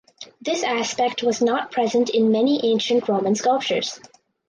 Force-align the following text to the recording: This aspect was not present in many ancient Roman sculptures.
This 0.41 0.63
aspect 0.63 1.21
was 1.21 1.43
not 1.43 1.69
present 1.71 2.09
in 2.09 2.31
many 2.31 2.65
ancient 2.73 3.07
Roman 3.07 3.35
sculptures. 3.35 3.99